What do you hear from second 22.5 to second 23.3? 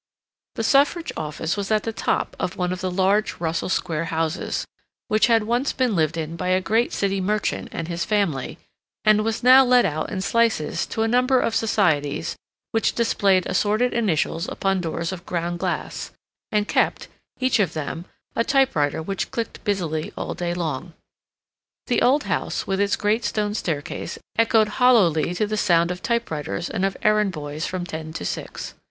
with its great